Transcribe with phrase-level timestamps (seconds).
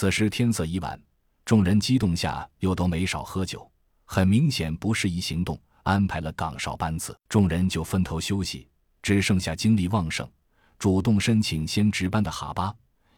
[0.00, 0.96] 此时天色已晚，
[1.44, 3.68] 众人激动下又都没少喝酒，
[4.04, 5.60] 很明显不适宜行动。
[5.82, 8.68] 安排了岗哨班次，众人就分头休息，
[9.02, 10.24] 只剩下精力旺盛、
[10.78, 12.72] 主动申请先值班的哈巴，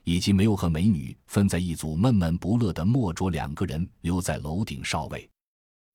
[0.05, 5.29] 以及没有和美女分在一组、闷闷不乐的莫卓两个人留在楼顶哨位。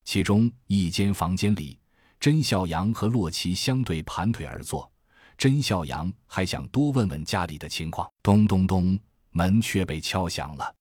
[0.03, 1.79] 其中一间房间里，
[2.19, 4.87] 甄孝阳和洛奇相对盘腿而坐。
[5.35, 8.99] 甄孝阳还想多问问家里的情况，咚咚咚，
[9.37, 10.73] 门却被敲响了。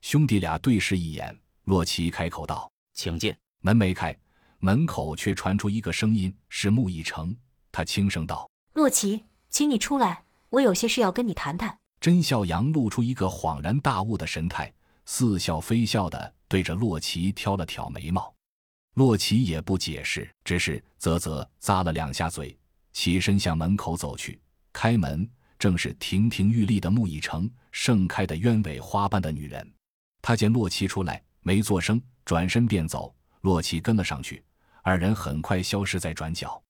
[0.00, 4.16] 兄弟俩对视一眼，洛奇开口道：“请进。”门没开，
[4.58, 7.34] 门口却传出一个声音，是穆以成。
[7.70, 14.72] 他轻声道：“洛奇，请你出来，我有些事要跟你谈谈。”甄笑阳露出一个恍然大悟的神态，
[15.06, 18.34] 似笑非笑的对着洛奇挑了挑眉毛。
[18.94, 22.58] 洛奇也不解释，只是啧啧咂了两下嘴。
[22.92, 24.40] 起身向门口走去，
[24.72, 25.30] 开门
[25.62, 29.64] 正是亭亭玉立的木已成，盛开的鸢尾花般的女人。
[30.20, 33.14] 他见洛奇出来，没作声，转身便走。
[33.42, 34.44] 洛奇跟了上去，
[34.82, 36.60] 二人很快消失在转角。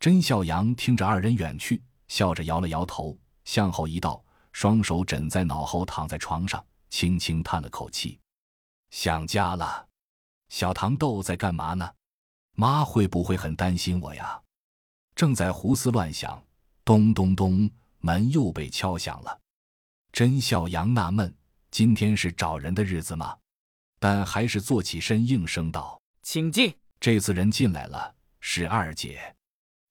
[0.00, 8.18] 甄孝阳听着二人远去，笑着摇了摇头，向后一倒，双手枕在脑后，躺在床上，轻轻叹了口气
[8.90, 9.86] ：“想家了。
[10.48, 11.88] 小糖豆在干嘛呢？
[12.56, 14.42] 妈会不会很担心我呀？”
[15.14, 16.42] 正在胡思乱想，
[16.84, 17.70] 咚咚咚，
[18.06, 19.40] 门又被敲响了。
[20.12, 21.34] 甄孝阳纳闷：
[21.72, 23.36] 今天是找人的日子吗？
[23.98, 29.34] 但还是坐起身应声道：“请进。”这次人进来了，是二姐。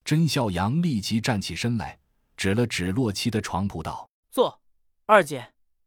[0.06, 2.00] 甄孝阳立即站起身来，
[2.38, 4.58] 指了指洛奇的床铺道：“坐。”
[5.06, 5.46] 二姐，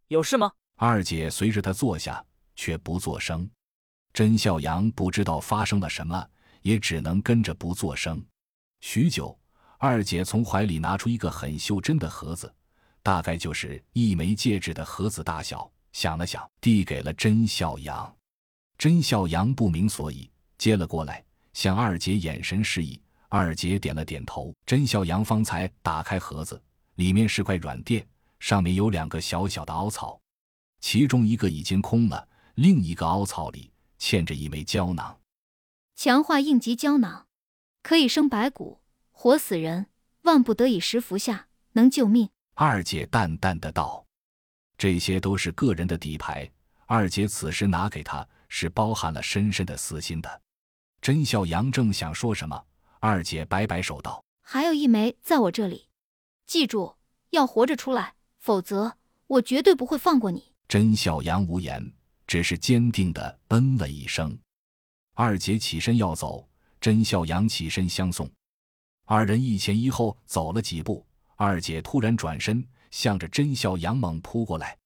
[0.09, 0.53] 有事吗？
[0.77, 2.23] 二姐随着他坐下，
[2.55, 3.49] 却不作声。
[4.13, 6.29] 甄孝阳不知道发生了什么，
[6.61, 8.23] 也只能跟着不作声。
[8.81, 9.37] 许久，
[9.81, 12.53] 二姐从怀里拿出一个很袖珍的盒子，
[13.01, 15.71] 大概就是一枚戒指的盒子大小。
[15.93, 18.17] 想了想，递给了甄笑阳。
[18.77, 23.01] 甄笑阳不明所以，接了过来，向二姐眼神示意。
[23.29, 24.53] 二姐点了点头。
[24.67, 26.61] 甄笑阳方才打开盒子，
[26.97, 28.05] 里面是块软垫，
[28.41, 30.21] 上面有两个小小的凹槽，
[30.81, 33.71] 其中一个已经空了，另一个凹槽里
[34.01, 35.21] 嵌着一枚胶囊，
[35.95, 37.27] 强化应急胶囊。
[37.83, 38.78] 可以生白骨，
[39.21, 39.87] 活死人，
[40.23, 42.31] 万不得已时服下，能救命。
[42.55, 44.07] 二姐淡淡的道
[44.79, 46.49] ：“这些都是个人的底牌。”
[46.87, 50.41] 二姐此时拿给他，是包含了深深的私心的。
[51.03, 52.65] 甄孝阳正想说什么，
[53.01, 55.89] 二姐摆摆手道：“还有一枚在我这里，
[56.47, 56.95] 记住
[57.31, 61.93] 要活着出来，否则我绝对不会放过你。”甄孝阳无言，
[62.25, 64.39] 只是坚定的嗯了一声。
[65.15, 66.49] 二姐起身要走。
[66.81, 68.31] 甄孝阳起身相送，
[69.11, 71.03] 二人一前一后走了几步，
[71.35, 74.77] 二姐突然转身，向着甄小阳猛扑过来，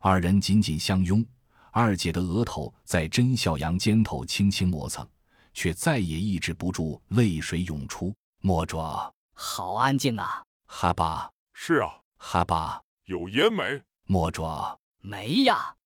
[0.00, 1.24] 二人紧紧相拥，
[1.70, 5.08] 二姐的额头在甄小阳肩头轻轻磨蹭，
[5.54, 8.12] 却再也抑制不住泪水涌出。
[8.40, 10.42] 莫卓，好安静啊！
[10.66, 13.62] 哈巴，是啊，哈巴，有烟没？
[14.08, 15.76] 莫卓，没呀。